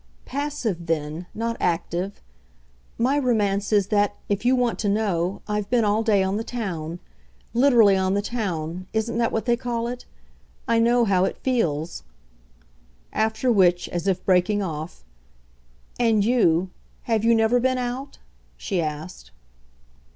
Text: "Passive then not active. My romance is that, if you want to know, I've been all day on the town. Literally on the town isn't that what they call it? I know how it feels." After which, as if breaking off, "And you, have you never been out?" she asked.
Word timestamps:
"Passive 0.25 0.87
then 0.87 1.27
not 1.35 1.57
active. 1.59 2.23
My 2.97 3.19
romance 3.19 3.71
is 3.71 3.89
that, 3.89 4.15
if 4.29 4.43
you 4.45 4.55
want 4.55 4.79
to 4.79 4.89
know, 4.89 5.43
I've 5.47 5.69
been 5.69 5.85
all 5.85 6.01
day 6.01 6.23
on 6.23 6.37
the 6.37 6.43
town. 6.43 6.97
Literally 7.53 7.95
on 7.95 8.15
the 8.15 8.21
town 8.23 8.87
isn't 8.93 9.19
that 9.19 9.31
what 9.31 9.45
they 9.45 9.55
call 9.55 9.87
it? 9.87 10.05
I 10.67 10.79
know 10.79 11.05
how 11.05 11.25
it 11.25 11.37
feels." 11.43 12.01
After 13.13 13.51
which, 13.51 13.87
as 13.89 14.07
if 14.07 14.25
breaking 14.25 14.63
off, 14.63 15.03
"And 15.99 16.25
you, 16.25 16.71
have 17.03 17.23
you 17.23 17.35
never 17.35 17.59
been 17.59 17.77
out?" 17.77 18.17
she 18.57 18.81
asked. 18.81 19.29